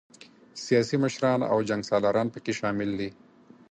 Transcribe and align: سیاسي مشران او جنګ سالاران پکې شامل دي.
سیاسي 0.65 0.95
مشران 1.03 1.39
او 1.51 1.57
جنګ 1.69 1.81
سالاران 1.89 2.27
پکې 2.33 2.53
شامل 2.59 2.89
دي. 2.99 3.09